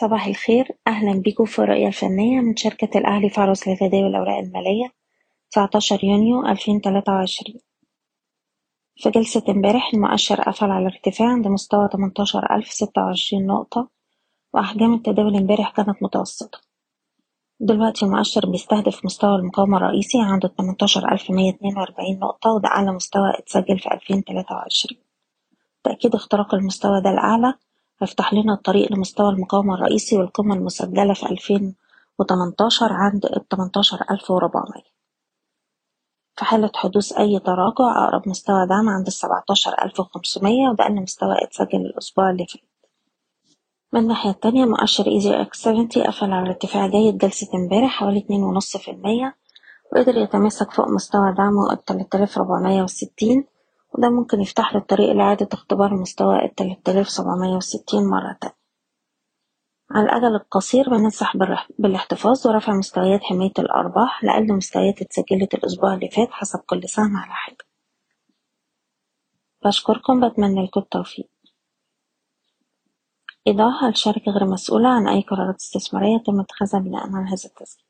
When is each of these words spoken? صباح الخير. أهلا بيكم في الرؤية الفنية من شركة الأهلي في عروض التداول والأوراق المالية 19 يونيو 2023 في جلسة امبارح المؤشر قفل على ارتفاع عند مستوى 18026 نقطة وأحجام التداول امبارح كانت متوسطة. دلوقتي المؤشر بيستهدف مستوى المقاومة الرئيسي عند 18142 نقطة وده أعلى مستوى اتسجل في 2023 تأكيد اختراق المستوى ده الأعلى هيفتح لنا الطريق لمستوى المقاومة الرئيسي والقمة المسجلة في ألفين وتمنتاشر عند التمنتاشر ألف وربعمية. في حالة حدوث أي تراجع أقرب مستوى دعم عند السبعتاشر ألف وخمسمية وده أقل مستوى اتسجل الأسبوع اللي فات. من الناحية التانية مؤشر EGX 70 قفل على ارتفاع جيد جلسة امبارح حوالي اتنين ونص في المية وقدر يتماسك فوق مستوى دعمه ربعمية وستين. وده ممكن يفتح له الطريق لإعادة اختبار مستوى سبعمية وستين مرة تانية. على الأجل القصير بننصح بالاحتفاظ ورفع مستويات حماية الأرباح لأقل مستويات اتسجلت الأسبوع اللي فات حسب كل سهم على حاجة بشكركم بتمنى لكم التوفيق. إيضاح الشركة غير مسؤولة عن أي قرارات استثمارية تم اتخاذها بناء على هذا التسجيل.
صباح 0.00 0.26
الخير. 0.26 0.68
أهلا 0.86 1.12
بيكم 1.20 1.44
في 1.44 1.58
الرؤية 1.58 1.86
الفنية 1.86 2.40
من 2.40 2.56
شركة 2.56 2.98
الأهلي 2.98 3.30
في 3.30 3.40
عروض 3.40 3.56
التداول 3.68 4.04
والأوراق 4.04 4.38
المالية 4.38 4.92
19 5.50 6.04
يونيو 6.04 6.46
2023 6.46 7.60
في 8.96 9.10
جلسة 9.10 9.42
امبارح 9.48 9.90
المؤشر 9.94 10.40
قفل 10.40 10.70
على 10.70 10.86
ارتفاع 10.86 11.28
عند 11.28 11.48
مستوى 11.48 11.88
18026 11.88 13.46
نقطة 13.46 13.88
وأحجام 14.54 14.94
التداول 14.94 15.36
امبارح 15.36 15.70
كانت 15.70 16.02
متوسطة. 16.02 16.60
دلوقتي 17.60 18.04
المؤشر 18.04 18.50
بيستهدف 18.50 19.04
مستوى 19.04 19.36
المقاومة 19.36 19.76
الرئيسي 19.76 20.18
عند 20.20 20.46
18142 20.46 22.18
نقطة 22.18 22.50
وده 22.52 22.68
أعلى 22.68 22.92
مستوى 22.92 23.30
اتسجل 23.38 23.78
في 23.78 23.94
2023 23.94 25.02
تأكيد 25.84 26.14
اختراق 26.14 26.54
المستوى 26.54 27.00
ده 27.00 27.10
الأعلى 27.10 27.54
هيفتح 28.02 28.34
لنا 28.34 28.54
الطريق 28.54 28.92
لمستوى 28.92 29.28
المقاومة 29.28 29.74
الرئيسي 29.74 30.18
والقمة 30.18 30.54
المسجلة 30.54 31.14
في 31.14 31.26
ألفين 31.26 31.74
وتمنتاشر 32.18 32.92
عند 32.92 33.26
التمنتاشر 33.26 34.04
ألف 34.10 34.30
وربعمية. 34.30 34.98
في 36.36 36.44
حالة 36.44 36.70
حدوث 36.74 37.12
أي 37.12 37.38
تراجع 37.38 38.04
أقرب 38.04 38.28
مستوى 38.28 38.66
دعم 38.66 38.88
عند 38.88 39.06
السبعتاشر 39.06 39.84
ألف 39.84 40.00
وخمسمية 40.00 40.68
وده 40.68 40.84
أقل 40.84 40.94
مستوى 41.02 41.34
اتسجل 41.44 41.80
الأسبوع 41.80 42.30
اللي 42.30 42.46
فات. 42.46 42.62
من 43.92 44.00
الناحية 44.00 44.30
التانية 44.30 44.64
مؤشر 44.64 45.06
EGX 45.06 45.62
70 45.62 45.88
قفل 45.88 46.32
على 46.32 46.48
ارتفاع 46.48 46.86
جيد 46.86 47.18
جلسة 47.18 47.48
امبارح 47.54 47.90
حوالي 47.90 48.18
اتنين 48.18 48.42
ونص 48.42 48.76
في 48.76 48.90
المية 48.90 49.36
وقدر 49.92 50.16
يتماسك 50.16 50.72
فوق 50.72 50.88
مستوى 50.88 51.34
دعمه 51.34 51.72
ربعمية 52.38 52.82
وستين. 52.82 53.44
وده 53.94 54.08
ممكن 54.10 54.40
يفتح 54.40 54.72
له 54.74 54.80
الطريق 54.80 55.12
لإعادة 55.12 55.48
اختبار 55.52 55.94
مستوى 55.94 56.38
سبعمية 57.08 57.56
وستين 57.56 58.06
مرة 58.10 58.36
تانية. 58.40 58.58
على 59.90 60.04
الأجل 60.04 60.34
القصير 60.34 60.90
بننصح 60.90 61.36
بالاحتفاظ 61.78 62.46
ورفع 62.46 62.72
مستويات 62.72 63.22
حماية 63.22 63.52
الأرباح 63.58 64.24
لأقل 64.24 64.52
مستويات 64.52 65.02
اتسجلت 65.02 65.54
الأسبوع 65.54 65.94
اللي 65.94 66.08
فات 66.10 66.28
حسب 66.30 66.58
كل 66.58 66.88
سهم 66.88 67.16
على 67.16 67.32
حاجة 67.32 67.68
بشكركم 69.64 70.28
بتمنى 70.28 70.64
لكم 70.64 70.80
التوفيق. 70.80 71.30
إيضاح 73.46 73.84
الشركة 73.84 74.32
غير 74.32 74.44
مسؤولة 74.44 74.88
عن 74.88 75.08
أي 75.08 75.22
قرارات 75.22 75.56
استثمارية 75.56 76.18
تم 76.18 76.40
اتخاذها 76.40 76.80
بناء 76.80 77.02
على 77.02 77.26
هذا 77.26 77.34
التسجيل. 77.44 77.87